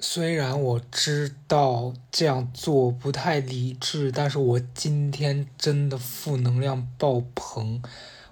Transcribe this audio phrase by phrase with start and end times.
[0.00, 7.82] 虽然我知道这样做不太理智，但是我今天真的负能量爆棚。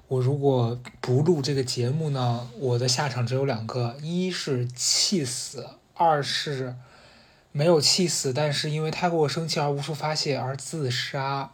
[0.06, 6.76] 我如果不录这个节目呢，我的下场只有两个：一是气死，二是
[7.50, 11.50] 没有气死，但是因为太过生气而无处发泄而自杀。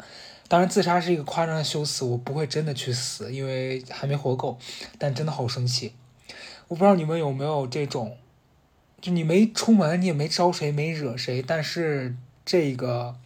[0.46, 4.58] 当然，自杀是一个夸张的修辞，我不会真的去死，因为还没活够。
[4.98, 5.94] 但真的好生气，
[6.68, 8.18] 我不知道你们有没有这种。
[9.02, 13.16] 就你没出门，你也没招谁，没惹谁，但是这个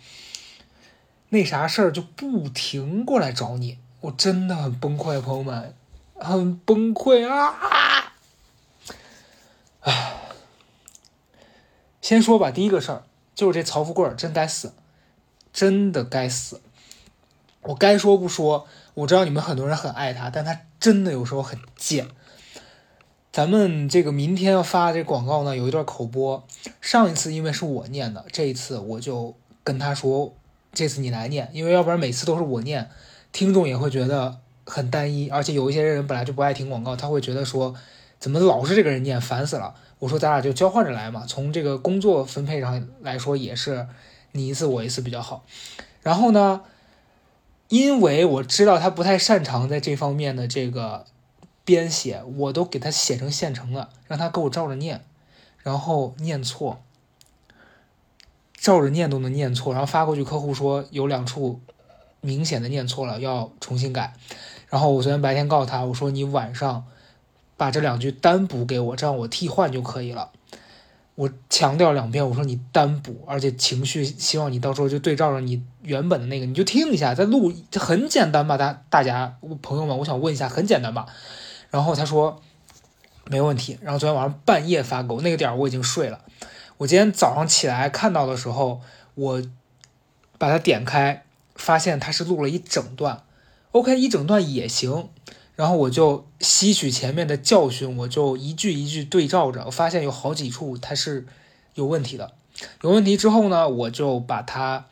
[1.29, 5.75] 那啥事儿就不停过来找你，我真的很崩溃，朋友们，
[6.15, 8.15] 很崩溃啊！
[9.81, 10.15] 唉，
[12.01, 13.03] 先说吧，第一个事儿
[13.35, 14.73] 就是这曹富贵真该死，
[15.53, 16.63] 真的该死。
[17.61, 22.09] 我该说不说，我知道你们很多人很爱他，但他真的有时候很贱。
[23.37, 26.43] 咱们这个明天要发这广告呢，有一段口播。
[26.81, 30.35] 上一次因为是我念的，这一次我就跟他说，
[30.73, 32.89] 这次你来念，因为要不然每次都是我念，
[33.33, 37.75] 听众也会觉得很单一，而且有一些人本来就不爱听广告，他会觉得说，
[38.19, 39.75] 怎么老是这个人念，烦死了。
[39.99, 43.87] 我说咱俩就交换着来嘛，从这个工作分配上来说，也是
[44.33, 45.45] 你一次我一次比较好。
[46.01, 46.63] 然后呢，
[47.69, 51.05] 因为我知道他不太擅长在这方面的这个。
[51.67, 55.05] 编写我都给他写成现成的，让他给我照着念，
[55.63, 56.81] 然后念错，
[58.55, 61.61] 照着念都能念错，然后发过去，客户说有两处
[62.21, 64.15] 明显的念错了，要重新改。
[64.71, 66.87] 然后我昨天白天告诉他，我说你晚上
[67.57, 70.31] 把这两句单补给我，这样我替换就可以了。
[71.17, 78.57] 我强调两遍，我说你单补，而且情绪希望你到时候就对照着你原本的那个，你就听一下再录，这很简单吧？
[78.59, 81.07] 大大家朋友们，我想问一下，很简单吧？
[81.71, 82.41] 然后他说
[83.27, 83.79] 没问题。
[83.83, 86.21] 然后昨天晚上半夜发给我，那个点儿我已经睡了。
[86.79, 88.81] 我今天早上起来看到的时候，
[89.15, 89.43] 我
[90.39, 93.23] 把它点开，发现它是录了一整段。
[93.73, 95.09] OK，一整段也行。
[95.55, 101.27] 然后我就吸取前面的教训，我就一句一句对照着，我发现有好几处它是
[101.75, 102.33] 有问题的。
[102.83, 104.87] 有问题之后呢，我就把它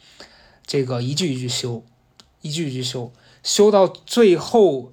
[0.66, 1.82] 这个一句一句修，
[2.40, 3.12] 一句一句修，
[3.42, 4.90] 修到最后。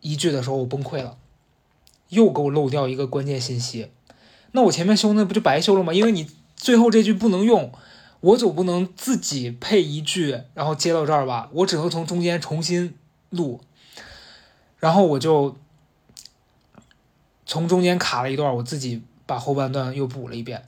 [0.00, 1.16] 一句的时候我崩溃了，
[2.08, 3.90] 又给我漏掉一个关键信息，
[4.52, 5.92] 那我前面修那不就白修了吗？
[5.92, 7.72] 因为你最后这句不能用，
[8.20, 12.94] 我总不能自己配一句，然后接到这儿吧，我只能从中间重新
[13.30, 13.60] 录，
[14.78, 15.56] 然后我就
[17.46, 20.64] 从中间卡了一段，我自己把后半段又补了一遍，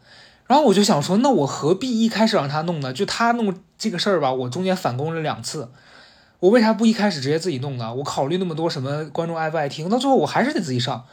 [0.47, 2.93] 然后我就想说，那我何必一开始让他弄呢？
[2.93, 5.71] 就他弄这个事儿吧，我中间返工了两次。
[6.43, 7.95] 我为啥不一开始直接自己弄呢？
[7.95, 11.05] 我考虑那么多什么观众爱不爱听，到最后我还是得自己上，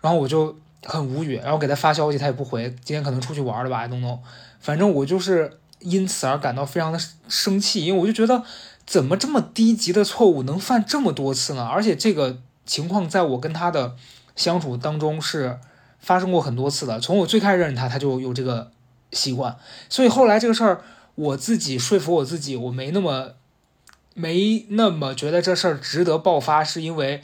[0.00, 4.18] 然后我就很无语，然后给他发消息他也不回，今天可能出去玩了吧，弄弄，
[4.60, 6.98] 反正我就是因此而感到非常的
[7.28, 8.42] 生气，因为我就觉得
[8.86, 11.66] 怎么这么低级的错误能犯这么多次呢？
[11.66, 13.94] 而且这个情况在我跟他的
[14.34, 15.58] 相处当中是
[16.00, 18.70] 发生过很多次的，从我最开始认识他他就有这个
[19.12, 19.54] 习惯，
[19.90, 20.80] 所以后来这个事儿
[21.16, 23.34] 我自己说服我自己，我没那么。
[24.14, 27.22] 没那么觉得这事儿值得爆发，是因为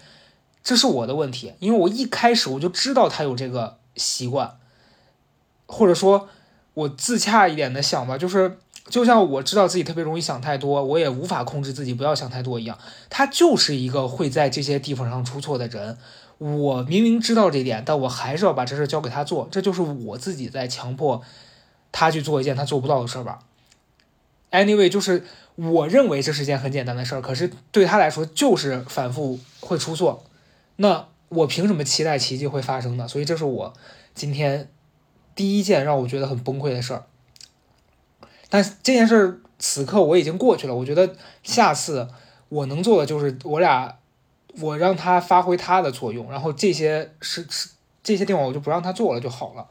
[0.63, 4.59] 这是我的问题，因为我一开始我就知道他有这个习惯，
[5.67, 6.29] 或者说，
[6.75, 8.59] 我自洽一点的想吧，就是
[8.89, 12.77] 就像我知道自己特别容易想太多，我也无法控制自己不要想太多一样，
[13.09, 15.97] 他就是一个会在这些地方上出错的人。
[16.39, 21.23] 我明明知道这点，但我还是要把这事交给他做，这就是我自己在强迫
[21.93, 23.41] 他去做一件他做不到的事儿吧。
[24.51, 25.25] Anyway，就是
[25.69, 30.25] 我认为这是件很简单的事儿，可是对他来说就是反复会出错。
[30.77, 33.07] 那我凭什么期待奇迹会发生呢？
[33.07, 33.75] 所以这是我
[34.15, 34.71] 今天
[35.35, 37.05] 第一件让我觉得很崩溃的事儿。
[38.49, 42.09] 但这件事儿此刻我已经过去了，我觉得下次
[42.49, 43.99] 我能做的就是我俩
[44.61, 47.69] 我让他发挥他的作用，然后这些是是
[48.03, 49.67] 这些地方我就不让他做了就好了。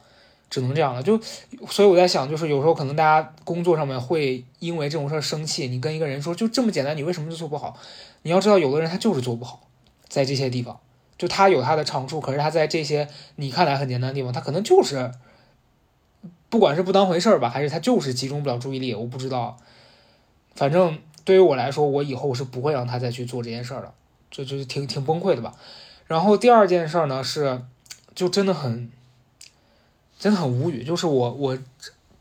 [0.49, 1.19] 只能这样了，就
[1.67, 5.67] 所以我在想，就是有时候可能大家工作上面会因为这种事儿生气。
[5.67, 7.77] 你跟一个人说就这么简单，你为什么就做不好？
[8.23, 9.67] 你要知道，有的人他就是做不好，
[10.07, 10.79] 在这些地方，
[11.19, 15.11] 就他有他的长处，可是他在这些你看来很简单的地方，他可能就是
[16.49, 19.57] 不管是不当回事儿吧，还是他就是集中不了注意力，我不知道。
[20.55, 23.93] 反正对于我来说，我以后是不会让他再去做这件事儿的，
[24.31, 25.53] 就就挺挺崩溃的吧。
[26.07, 27.61] 然后第二件事儿呢是，
[28.15, 28.91] 就真的很。
[30.19, 31.57] 真的很无语，就是我我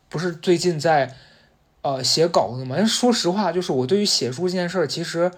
[0.07, 1.13] 不是最近在
[1.81, 2.83] 呃写稿子嘛？
[2.85, 5.29] 说实话，就是我对于写书这件事儿，其实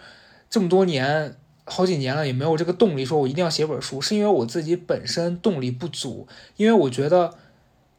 [0.49, 1.35] 这么多年
[1.65, 7.33] 好几年了，也没有这个动力，说我一定要写本书，是因为我自己本身动力不足，因为我觉得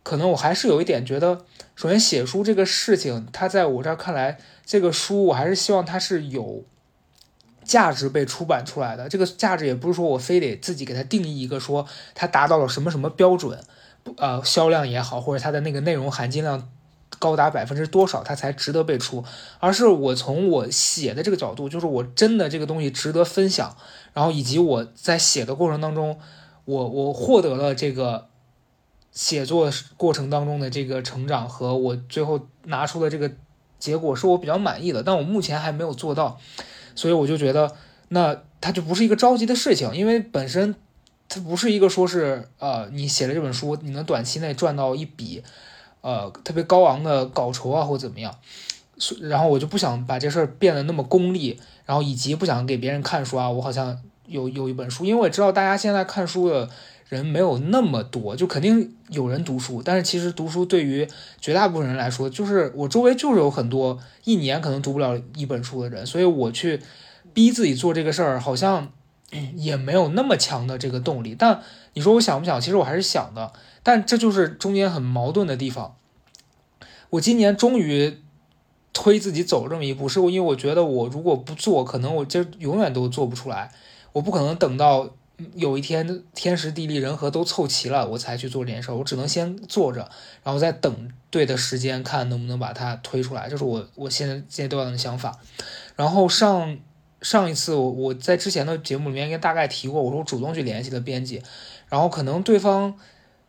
[0.03, 1.45] 可能我还是有一点觉得，
[1.75, 6.65] 首先写书这个事情，它在我这儿看来，这个书我还是希望它是有
[7.65, 9.09] 价值被出版出来的。
[9.09, 13.59] 这个价值也不是说我非得自己给它定义一个说它达到了什么什么标准，
[14.17, 16.69] 呃，销量也好，或者它的那个内容含金量
[17.19, 19.25] 高达百分之多少，它才值得被出，
[19.61, 23.77] 而是我从我写的这个角度，就是我真的这个东西值得分享，
[24.13, 26.19] 然后以及我在写的过程当中，
[26.65, 28.29] 我我获得了这个。
[29.15, 33.31] 写作过程当中的这个成长和我最后拿出的这个
[33.79, 36.41] 结果是我比较满意的，但我目前还没有做到，
[36.95, 37.77] 所以我就觉得
[38.09, 40.75] 那它就不是一个着急的事情，因为本身
[41.33, 45.43] 它不是一个说是呃你写了这本书你能短期内赚到一笔
[46.03, 48.35] 呃特别高昂的稿酬啊或怎么样，
[49.23, 56.69] 然后我就不想把这事儿变得那么功利，然后以及不想给别人看书啊，我好像有有一本书，因为我知道大家现在看书的。
[57.09, 61.07] 人没有那么多，就肯定有人读书，但是其实读书对于
[61.43, 66.81] 绝大部分人来说，就是我周围就是有很多一年可能读不了一本书的人，所以我去
[67.35, 68.91] 逼自己做这个事儿，好像
[69.57, 71.35] 也没有那么强的这个动力。
[71.39, 71.63] 但
[71.95, 72.61] 你说我想不想？
[72.61, 73.53] 其实我还是想的，
[73.83, 75.97] 但这就是中间很矛盾的地方。
[77.11, 78.21] 我今年终于
[78.93, 83.73] 推自己走这么一步，是因为我觉得我如果不做，可能我这永远都做不出来，
[84.13, 85.11] 我不可能等到。
[85.57, 88.93] 有一天天时地利人和都凑齐了，我才去做这件事。
[88.93, 90.09] 我只能先做着，
[90.45, 93.49] 然后再等对的时间，看能不能把它推出来。
[93.49, 95.41] 这是我我现在阶段的想法。
[95.97, 96.79] 然后上
[97.23, 101.43] 上一次我我在之前的节目里面应该大概提过，我说我主动去联系了编辑，
[101.89, 102.95] 然后可能对方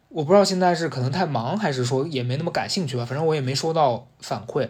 [0.10, 3.04] 我不知道现在是可能太忙，还是说也没那么感兴趣吧。
[3.04, 4.70] 反正我也没收到反馈。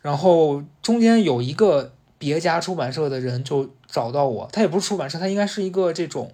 [0.00, 6.30] 然后中间有一个别家出版社的人就找到我，他也不是出版社，他应该是一个这种。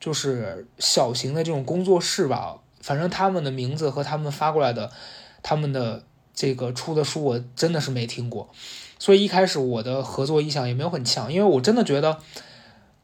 [0.00, 4.90] 就是小型的这种工作室吧，反正他们的名字和他们发过来的，
[5.42, 6.02] 他们的
[6.34, 8.50] 这个出的书我真的是没听过，
[9.04, 12.16] 所以一开始我的合作意向也没有很强，因为我真的觉得，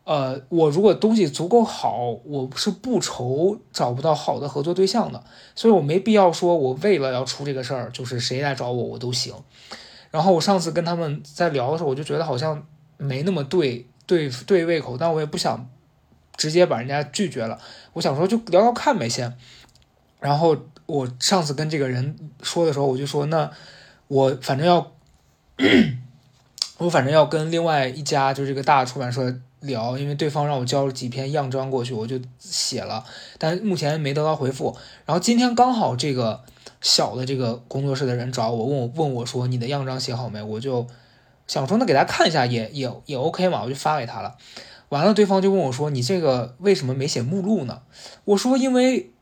[0.05, 5.23] 呃，我如果东西足够好，我是不愁找不到好的合作对象的，
[5.55, 9.35] 所以我没必要说我为了要出这个事儿，就是谁来找我我都行。
[10.11, 12.67] 然后我上次跟他们在聊的时候，我就觉得好像
[12.97, 15.69] 没那么对对对胃口，但我也不想。
[16.37, 17.59] 直接把人家拒绝了，
[17.93, 19.37] 我想说就聊聊看呗先。
[20.21, 20.57] 然后
[20.87, 23.51] 我上次跟这个人说的时候，我就说那
[24.09, 24.91] 我反正要，
[26.79, 33.05] 我反正要跟另外一家就是这个大出版社聊，因为对方让我交了几篇样章过去，我就写了，
[33.39, 34.75] 但目前没得到回复。
[35.05, 36.43] 然后今天刚好这个
[36.81, 40.43] 小的这个工作室的人找我，问我问我说你的样章写好没？
[40.43, 40.87] 我就
[41.47, 44.37] 想说那给他看一下也也也 OK 嘛，我就发给他了。
[44.89, 47.83] 完了，对方就问我说：“你这个为什么没写目录呢？”
[48.25, 49.13] 我说：“因为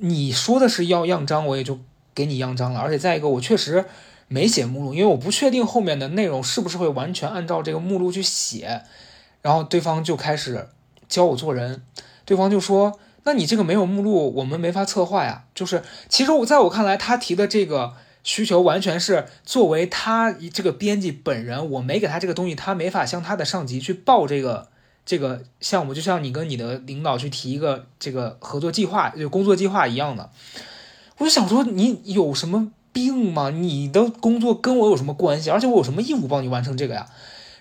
[0.00, 1.78] 你说的是要样章，我也就
[2.12, 2.80] 给你样章了。
[2.80, 3.84] 而且再一个，我确实
[4.28, 8.82] 没写目录，因为我不确定后面的内容是不是会完全按照这个目录去写。”
[9.42, 10.68] 然后对方就开始
[11.08, 11.82] 教我做人。
[12.24, 24.68] 对方就说：“那你这个没有目录，我们没法策划呀。”就是其实我在我看来，他提的这个需求完全是作为他这个编辑本人，我没给他这个东西，他没法向他的上级去报这个。
[25.06, 30.30] 这个项目就像你跟你的领导去提一个这个合作计划、就工作计划一样的，
[31.18, 33.50] 我就想说你有什么病吗？
[33.50, 35.50] 你的工作跟我有什么关系？
[35.50, 37.06] 而且我有什么义务帮你完成这个呀？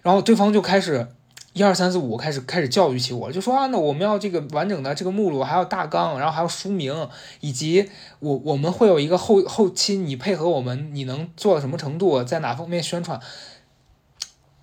[0.01, 1.05] 然后对方就开始
[1.51, 7.09] 一二三四五开始开始教育起我，就说啊，那我们要这个完整的这个目录，还有大纲，然后还有书名，
[7.41, 13.19] 以及我我们会有一个后后期你配合我们，你能做到什么程度，在哪方面宣传，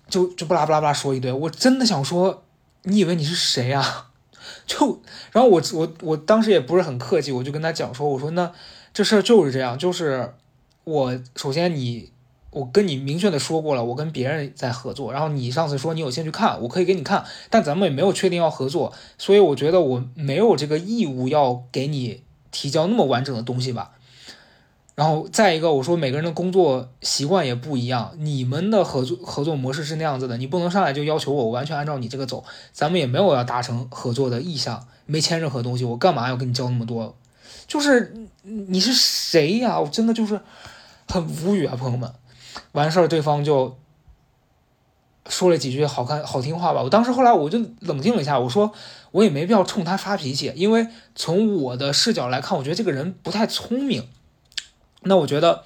[0.09, 2.43] 就就不拉不拉不拉说一堆，我真的想说。
[2.83, 4.07] 你以为你是谁啊？
[4.65, 4.99] 就，
[5.31, 8.51] 然后我我我当时也不是很客气，我就跟他讲说，我说那
[8.91, 10.33] 这事儿就是这样，就是
[10.83, 12.11] 我首先你
[12.49, 23.91] 我跟你明确的说过了，我跟别人在合作，然后你上次说你有兴趣看，我可以给你看，但咱们也没有确定要合作，所以我觉得我没有这个义务要给你提交那么完整的东西吧。
[24.93, 37.15] 然后再一个，我说每个人的工作习惯也不一样，你们的合作合作模式是那样子的，你不能上来就要求我完全按照你这个走，咱们也没有要达成合作的意向，没签任何东西，我干嘛要跟你交那么多？
[37.71, 39.79] 就是你是谁呀？
[39.79, 40.37] 我真的就是
[41.07, 42.11] 很无语啊，朋友们。
[42.73, 43.77] 完事儿，对方就
[45.29, 46.83] 说了几句好看好听话吧。
[46.83, 48.73] 我当时后来我就冷静了一下，我说
[49.11, 50.85] 我也没必要冲他发脾气，因为
[51.15, 54.05] 从我的视角来看，我觉得这个人不太聪明。
[55.03, 55.63] 那我觉得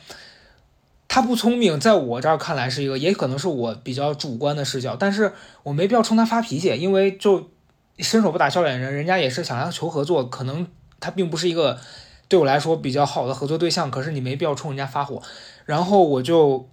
[1.07, 5.33] 他不聪明，在我这儿看来是一个，也可能是我比较主观的视角，但是
[5.63, 7.49] 我没必要冲他发脾气，因为就
[7.97, 10.67] 伸手不打笑脸人，人家也是想要求合作，可能
[11.05, 11.79] 他并不是一个
[12.27, 15.21] 对我来说比较好的合作对象，可是你没必要冲人家发火。
[15.65, 16.67] 然后我就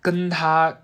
[0.00, 0.78] 跟他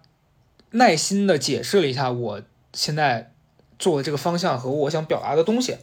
[0.72, 2.42] 耐心的解释了一下我
[2.74, 3.32] 现在
[3.78, 5.78] 做的这个方向和我想表达的东西，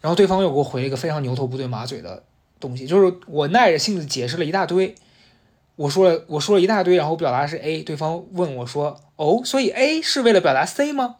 [0.00, 2.24] 然后对方又给我回了一个非常牛头不对马嘴的
[2.58, 4.94] 东西，就是我耐着性子解释了一大堆，
[5.76, 11.16] 我说了我说了一大堆，然后表达是 A，对方问我说：“哦，所以 A 是为了表达 C 吗？”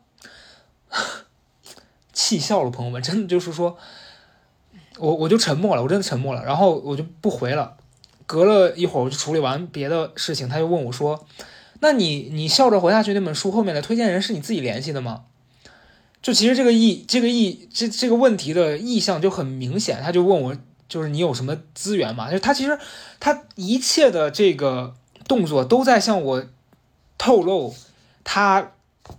[2.12, 3.78] 气笑了，朋友们，真的就是说，
[5.00, 7.76] 我我就沉默了，我真的沉默了，然后我就不回了。
[8.26, 11.26] 隔了一会儿，我就处理完别的事情，他就问我说
[11.80, 15.24] ：“那你你笑着活下去那本书后面的推荐人是你自己联系的吗？”
[16.22, 20.56] 就其实这个意这个意这这个问题的意向就很明显，他就问我
[20.88, 22.30] 就是你有什么资源嘛？
[22.30, 22.78] 就他其实
[23.18, 24.94] 他一切的这个
[25.26, 26.44] 动作都在向我
[27.18, 27.74] 透露，
[28.22, 28.72] 他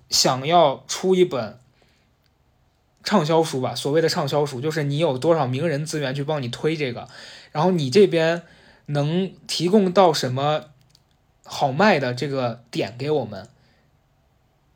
[0.10, 1.58] 想要出一本。
[3.04, 7.08] 畅销书吧，所谓的畅销书就是你有多少名人资源去帮你推这个，
[7.52, 8.44] 然后你这边
[8.86, 10.66] 能提供到什么
[11.44, 13.48] 好卖的这个点给我们，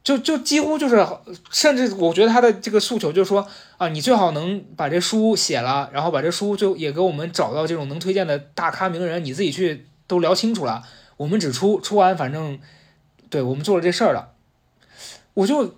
[0.03, 1.05] 就就几乎就是，
[1.51, 10.83] 甚至我觉得他的这个诉求就是说啊，你最好能把这书写了，然后把这书就也给我们找到这种能推荐的大咖名人，你自己去都聊清楚了，
[11.17, 12.59] 我们只出出完，反正
[13.29, 14.33] 对我们做了这事儿了，
[15.35, 15.75] 我就。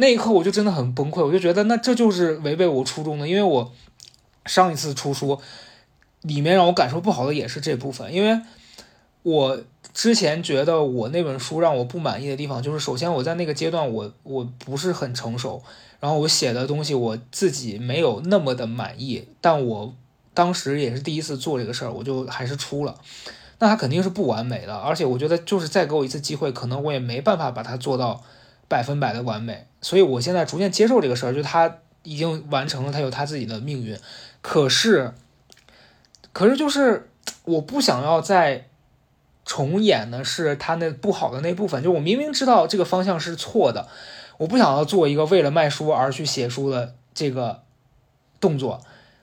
[0.00, 3.70] 那一刻我就真的很崩溃，我就觉得那这就是违背我初衷的，因为我
[4.46, 5.38] 上一次出书
[6.22, 8.40] 里面让我感受不好的也是这部分，因为
[9.22, 9.60] 我
[9.92, 15.62] 之前觉得我那本书让我不满意的地方，就是首先我在那个阶段我我不是很成熟，
[16.00, 19.94] 然后我写的东西我自己没有那么的满意，但我
[20.32, 22.98] 当时也是第一次做这个事儿，我就还是出了，
[23.58, 28.22] 那它肯定是不完美的，而且我觉得就是再给我一次机会，可能我也没办法把它做到。
[28.70, 33.98] 百分百的完美，所以我现在逐渐接受这个事儿，就他已经完成了，他有他自己的命运。
[34.42, 35.12] 可是，
[36.32, 37.10] 可是就是
[37.44, 38.68] 我不想要再
[39.44, 41.82] 重演的是他那不好的那部分。
[41.82, 43.88] 就我明明知道这个方向是错的，
[44.38, 47.62] 我不想要做一个为了卖书而去写书的这个
[48.40, 48.80] 动作。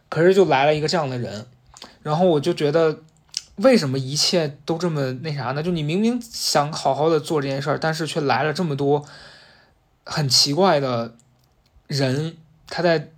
[0.10, 1.46] 可是就来了一个这样的人，
[2.02, 3.00] 然后我就觉得，
[3.58, 5.62] 为什么一切都这么那啥呢？
[5.62, 9.06] 就你明明想好好的做这件事儿，但是却来了这么多。
[10.10, 11.16] 很奇怪的
[11.88, 12.38] 人，
[12.68, 13.12] 他在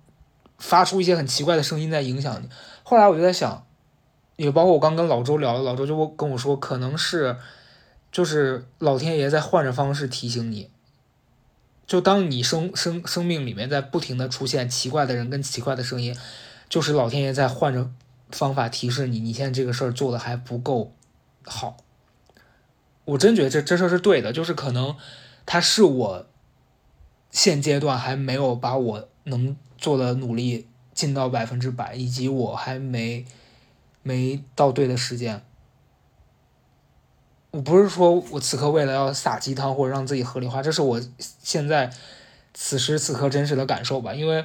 [0.58, 2.48] 发出一些很奇怪的声音，在影响你。
[2.82, 3.64] 后来我就在想，
[4.34, 7.36] 也包括我刚跟老周聊，老周就跟我说，可能是
[8.10, 10.68] 就是老天爷在换着方式提醒你。
[11.86, 16.16] 就当你生生生命里面在不停的出现奇怪的人跟奇怪的声音，
[16.68, 17.88] 就是老天爷在换着
[18.30, 20.92] 方法提示你，你现在这个事儿做的还不够
[21.44, 21.76] 好。
[23.04, 24.96] 我真觉得这这事儿是对的，就是可能
[25.46, 26.26] 他是我。
[27.30, 33.24] 现阶段还没有把我能做的努力尽到百分之百，以及我还没
[34.02, 35.42] 没到对的时间。
[37.52, 41.90] 我不是说我此刻为了要撒鸡汤或者让自己合理化，这是我现在
[42.52, 44.12] 此时此刻真实的感受吧。
[44.12, 44.44] 因为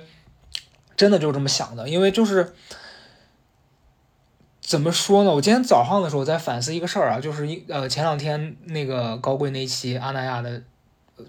[0.96, 1.90] 真的就是这么想的。
[1.90, 2.54] 因为就是
[4.62, 5.32] 怎么说呢？
[5.34, 10.62] 我今天早上的时候在反思一个事儿啊，就是一呃前两天那个高贵那期阿那亚的。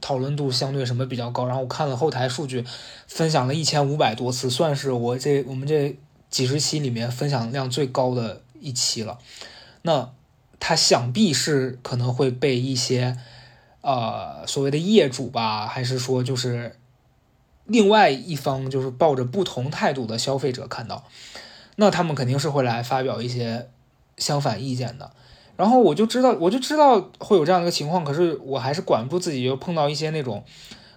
[0.00, 1.46] 讨论度相对什么比较高？
[1.46, 2.64] 然后我看了后台数据，
[3.06, 5.96] 分享了一千五百多次，算是我这我们这
[6.28, 9.18] 几十期里面分享量最高的一期了。
[9.82, 10.10] 那
[10.58, 13.16] 它想必是可能会被一些
[13.82, 16.76] 呃所谓的业主吧，还是说就是
[17.64, 21.04] 另外一方就是抱着不同态度的消费者看到，
[21.76, 23.70] 那他们肯定是会来发表一些
[24.16, 25.12] 相反意见的。
[25.56, 30.44] 然后我就知道，我就知道会有这样的一个情况，可是我还是管不住自己，就碰到一些那种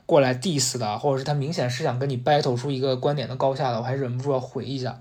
[0.06, 5.00] 过来 diss 的，或者是他明显是想跟你 battle 出一个观点的高下的，我还忍不住要回一下。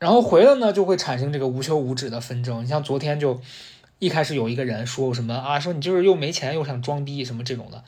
[0.00, 2.64] 然后回了呢，就会产生这个无休无止的纷争。
[2.64, 3.40] 你像昨天就
[4.00, 7.84] 一开始有一个人说什么啊，说你就是又没钱又想装逼什么这种的。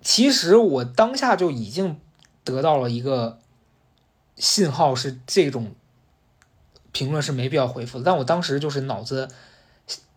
[0.00, 2.00] 其实我当下就已经
[2.42, 3.38] 得到了一个
[4.36, 5.74] 信号，是这种。
[6.96, 9.28] 评论是没必要回复的，但我当时就是脑子，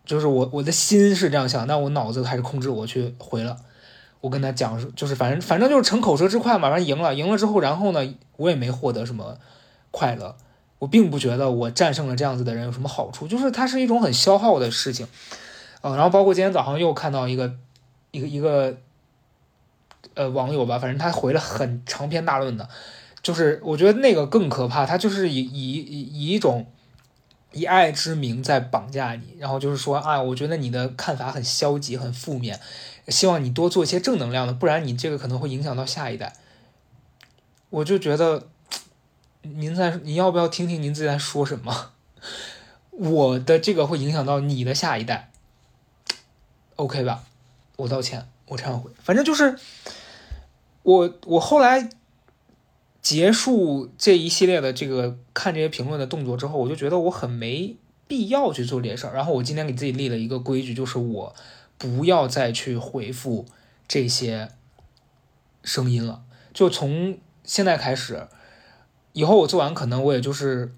[0.06, 3.58] 就是我我的心是这样想，但我脑子还是控制我去回了。
[4.22, 9.38] 我跟他讲，就是反正反正就是逞口舌之快嘛，反正赢了，赢了之后，然后呢，我也没获得什么
[9.92, 10.38] 快乐，
[10.80, 15.06] 我并不觉得我战胜了这样子的人有什么好处，就是它是一种很消耗的事情。
[15.82, 17.54] 嗯，然后包括今天早上又看到一个
[18.12, 18.78] 一个一个
[20.14, 22.70] 呃网友吧，反正他回了很长篇大论的。
[23.22, 26.66] 就是我觉得那个更可怕，他就是以以以一种
[27.52, 32.60] 以爱之名在绑架你，然后就是说啊，我觉得你的看法很消极、很负面，
[33.08, 36.34] 希望你多做一些正能量的，不然你这个可能会影响到下一代。
[37.70, 38.48] 我就觉得
[39.42, 41.92] 您在您要不要听听您自己在说什么？
[42.92, 45.32] 我的这个会影响到你的下一代
[46.76, 47.24] ，OK 吧？
[47.78, 48.92] 我道歉，我忏悔。
[49.02, 49.58] 反正就是
[50.84, 51.90] 我我后来
[53.10, 57.76] 结束这一系列的这个看这些评论的动作之后，我就觉得我很没
[58.08, 59.16] 必要去做这些事儿。
[59.16, 61.36] 然后我今天给自己立了一个规矩，就是我
[61.80, 63.48] 不要再去回复
[63.88, 64.50] 这些
[65.64, 66.22] 声音了。
[66.54, 68.28] 就从现在开始，
[69.14, 70.72] 以后我做完，可能我也就是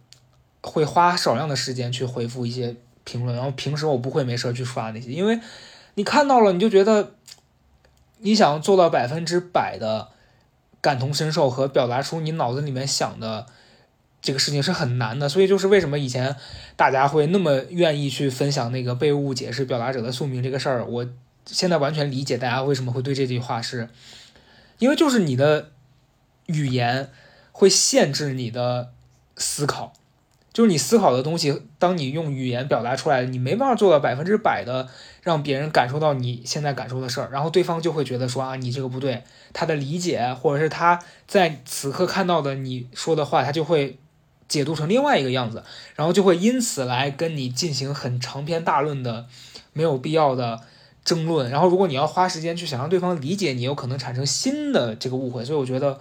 [0.61, 5.37] 会花少量的时间去回复一些评论，然后平时我不会没事去刷那些，因为
[5.95, 7.15] 你看到了，你就觉得
[8.19, 10.11] 你想做到百分之百的
[10.81, 13.45] 感同身受和表达出你脑子里面想的
[14.21, 16.35] 这个事情是很难的，所以就是为什么以前
[16.75, 21.07] 大家会那么愿意去分享那个被误解是表达者的宿命这个事儿，我
[21.45, 23.89] 现在完全理解大家为什么会对这句话是。
[24.79, 25.69] 因为就是你的
[26.47, 27.11] 语言
[27.51, 28.91] 会限制你的
[29.37, 29.93] 思考，
[30.53, 34.87] 就是你思考的东西，当你用语言表达出来，你没办法做到百分之百的
[35.21, 43.97] 让别人感受到你现在感受的事儿，然后对方就会觉得说啊，你这个不对，他的理解或者是他在此刻看到的你说的话，他就会
[44.47, 45.63] 解读成另外一个样子，
[45.95, 49.27] 然后就会因此来跟你进行很长篇大论的
[49.73, 50.61] 没有必要的。
[51.03, 55.99] 争论，然后如果你要花时间去想让对方理解你，有可能产生新的这个误会，所以我觉得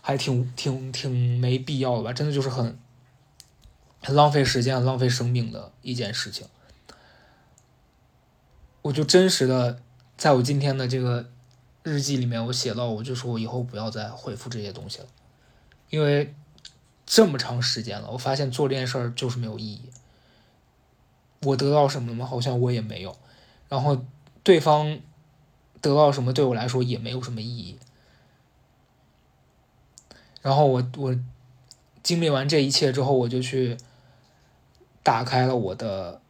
[0.00, 2.78] 还挺挺挺没必要的吧，真的就是很很
[4.02, 6.46] 很浪费时间、浪费生命的一件事情。
[8.82, 9.80] 我就真实的
[10.16, 11.28] 在我今天的这个
[11.82, 15.06] 日记里面，我写到，我就说我以后不要再回复这些东西了，
[15.90, 16.34] 因为
[17.04, 19.90] 这么长时间了，我发现做这件事儿就是没有意义。
[21.42, 22.26] 我得到什么吗？
[22.26, 23.16] 好像我也没有，
[23.68, 24.04] 然后。
[24.46, 25.00] 对方
[25.80, 27.76] 得到什么对我来说也没有什么意义。
[30.40, 31.16] 然后我我
[32.06, 33.76] 经历完这一切之后，我就去
[35.02, 36.20] 打开了我的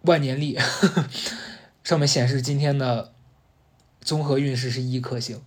[0.00, 0.58] 万年历，
[1.84, 3.12] 上面显示今天的
[4.00, 5.42] 综合运势是一颗星。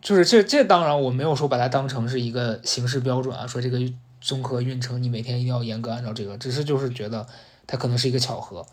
[0.00, 3.78] 就是这这当然我没有说把它当成是一个形式标准啊，说这个
[4.22, 7.28] 综合运程你每天一定要严格按照这个，只是就是觉得。
[7.64, 8.66] 它可能是一个巧合，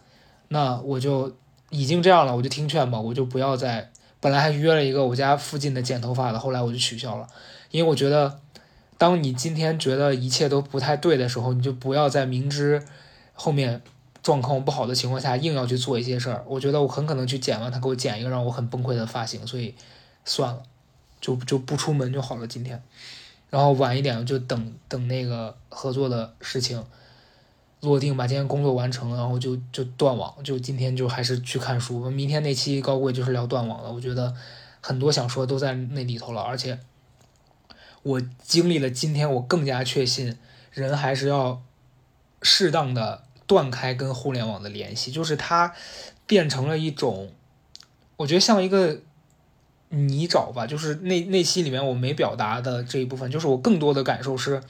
[0.48, 1.36] 那我就
[1.70, 3.92] 已经这样了，我就听劝吧，我就不要再。
[4.22, 7.28] 本来还约了一个我家附近的剪头发的，后来我就取消了，
[7.72, 8.40] 因为我觉得，
[8.98, 12.84] 当你今天觉得一切都不太对的时候，你就不要在明知
[13.34, 13.82] 后面
[14.22, 16.44] 状况不好的情况下硬要去做一些事儿。
[16.48, 19.74] 我觉得我很可能去剪完，他给我剪一个让我很崩溃的发型，所以
[20.26, 20.62] 算了，
[21.22, 22.46] 就就不出门就好了。
[22.46, 22.84] 今天，
[23.50, 26.84] 然后晚一点就等等那个合作的事情。
[27.82, 32.10] 落定，把今天工作完成，然后就就断网，就今天就还是去看书。
[32.10, 34.36] 明天那期高贵就是聊断网了，我觉得
[34.82, 36.42] 很多想说都在那里头了。
[36.42, 36.78] 而且
[38.04, 40.38] 我经历了今天，我更加确信，
[40.72, 41.62] 人还是要
[42.42, 45.74] 适当的断开跟互联网的联系，就是它
[46.28, 47.32] 变成了一种，
[48.18, 49.00] 我觉得像一个
[49.88, 50.68] 泥沼吧。
[50.68, 54.62] 就是那那期里面我没表达的这一部分，就是我更多的感受是。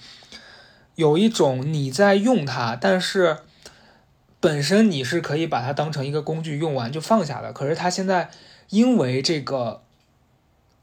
[0.99, 3.38] 有一种你在用它，但是
[4.41, 7.53] 本身你是可以把它当成一个工具用完就放下的。
[7.53, 8.29] 可是它现在
[8.67, 9.81] 因为这个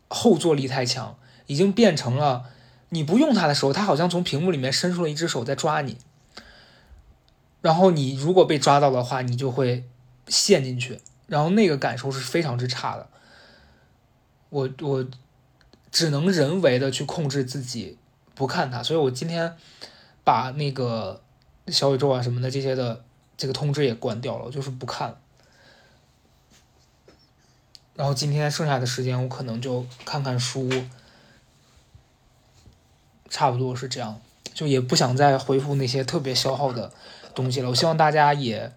[0.09, 2.47] 后坐力太强，已经变成了
[2.89, 5.99] 你不用它的时候，它好像从屏幕里面伸出了一只手在抓你。
[7.61, 9.85] 然后你如果被抓到的话，你就会
[10.29, 13.07] 陷进去，然后那个感受是非常之差的。
[14.49, 15.07] 我我
[15.91, 17.99] 只能人为的去控制自己
[18.35, 19.55] 不看它，所以我今天。
[20.27, 21.23] 把那个
[21.69, 23.05] 小宇宙啊什么的这些的
[23.37, 25.17] 这个通知也关掉了，就是不看。
[27.95, 30.69] 然后今天剩下的时间，我可能就看看书，
[33.31, 34.21] 差不多是这样。
[34.53, 36.93] 就也不想再回复那些特别消耗的
[37.33, 37.71] 东西了。
[37.71, 38.73] 我希望大家也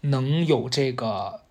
[0.00, 1.42] 能有这个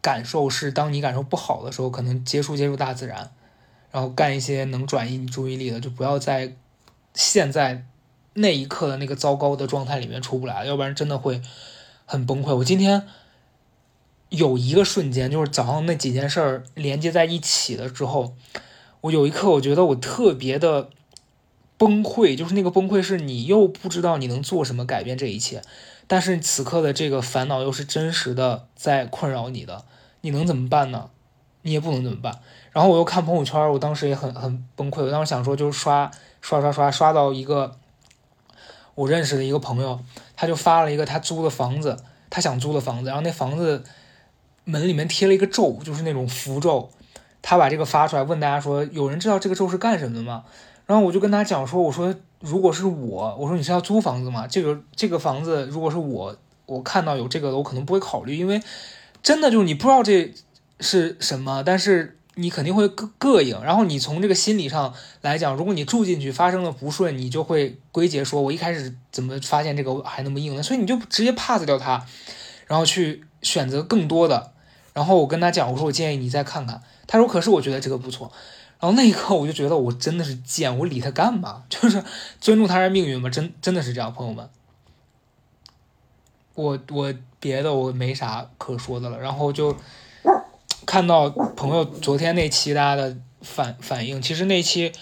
[0.00, 3.30] 感受，是当你感受不好的时候，可能接触接触大自然，
[3.90, 6.56] 然后干一些能转移你注意力的，就不要再。
[7.14, 7.84] 现在
[8.34, 11.42] 那一刻的那个糟糕的状态里面出不来，要不然真的会
[12.06, 12.56] 很崩溃。
[12.56, 13.06] 我今天
[14.30, 18.34] 有一个瞬间，就是早上那几件事儿连接在一起了之后，
[19.02, 20.88] 我有一刻我觉得我特别的
[21.76, 25.60] 崩溃，就是那个崩溃是你又不知道你能做什么改变这一切，
[26.06, 29.84] 但是此刻的这个烦恼又是真实的在困扰你的，
[30.22, 31.10] 你能怎么办呢？
[31.60, 32.40] 你也不能怎么办。
[32.72, 36.10] 然后我又看朋友圈，我当时也很很崩溃，我当时想说就是刷。
[36.42, 37.78] 刷刷刷刷到一个
[38.94, 39.98] 我认识的一个朋友，
[40.36, 41.96] 他就发了一个他租的房子，
[42.28, 43.82] 他想租的房子，然后那房子
[44.64, 46.90] 门里面贴了一个咒，就是那种符咒，
[47.40, 50.44] 他把这个发出来，问大家说，有人知道这个咒是干什么的吗？
[50.84, 54.46] 然后我就跟他讲说，我说如果是我，我说你是要租房子吗？
[54.46, 58.60] 这个这个房子如果是我，我看到有这个的，我可能不会考虑，因为
[59.22, 60.34] 真的就是你不知道这
[60.80, 63.62] 是什么，但是你肯定会膈膈应。
[63.62, 70.62] 然后你从这个心理上来讲，如果你住进去发生了不顺，你就会归结说，我一开始怎么发现这个还那么硬呢？
[70.62, 72.06] 所以你就直接 pass 掉它，
[72.66, 74.52] 然后去选择更多的。
[74.92, 76.82] 然后我跟他讲，我说我建议你再看看。
[77.06, 78.32] 他说可是我觉得这个不错。
[78.80, 81.62] 然后那一刻我就觉得我真的是贱，我理他干嘛？
[81.70, 82.02] 就是
[82.40, 84.48] 尊重他人命运嘛，真真的是这样，朋友们。
[86.54, 89.74] 我我别的我没啥可说的了，然后就
[90.86, 94.92] 看到朋友昨天那期大家的反反应，其实那期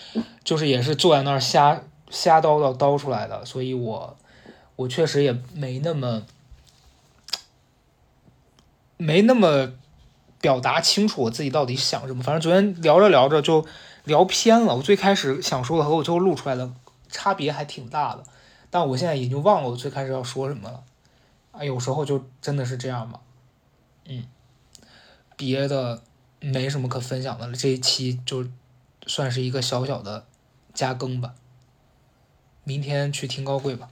[0.45, 4.17] 就是也是坐在那儿瞎瞎叨叨叨出来的，所以我
[4.77, 6.23] 我确实也没那么
[8.97, 9.73] 没那么。
[10.43, 12.23] 表达清楚我自己到底想什么。
[12.23, 13.67] 反正昨天聊着聊着就
[14.05, 14.75] 聊偏了。
[14.75, 16.73] 我最开始想说的和我最后录出来的
[17.11, 18.23] 差别还挺大的，
[18.71, 20.83] 但我现在已经忘了我最开始要说什么了。
[21.53, 23.21] 啊，有时候就真的是这样吧。
[24.07, 24.25] 嗯，
[25.41, 26.03] 别的
[26.39, 27.55] 没什么可分享的了。
[27.55, 28.47] 这一期就
[29.07, 30.27] 算是一个小小的
[30.75, 31.35] 加更吧。
[32.63, 33.89] 明天去听高贵吧。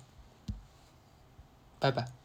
[1.81, 2.18] 拜拜。